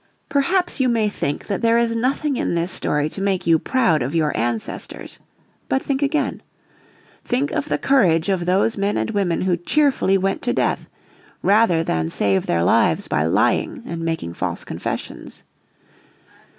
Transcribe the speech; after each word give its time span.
Perhaps 0.29 0.79
you 0.79 0.89
may 0.89 1.09
think 1.09 1.45
that 1.45 1.61
there 1.61 1.77
is 1.77 1.95
nothing 1.95 2.35
in 2.35 2.55
this 2.55 2.71
story 2.71 3.07
to 3.09 3.21
make 3.21 3.45
you 3.45 3.59
proud 3.59 4.01
of 4.01 4.15
your 4.15 4.35
ancestors. 4.35 5.19
But 5.69 5.83
think 5.83 6.01
again. 6.01 6.41
Think 7.23 7.51
of 7.51 7.65
the 7.69 7.77
courage 7.77 8.27
of 8.27 8.47
those 8.47 8.77
men 8.77 8.97
and 8.97 9.11
women 9.11 9.41
who 9.41 9.55
cheerfully 9.55 10.17
went 10.17 10.41
to 10.41 10.53
death 10.53 10.87
rather 11.43 11.83
than 11.83 12.09
save 12.09 12.47
their 12.47 12.63
lives 12.63 13.07
by 13.07 13.25
lying 13.25 13.83
and 13.85 14.01
making 14.01 14.33
false 14.33 14.63
confessions. 14.63 15.43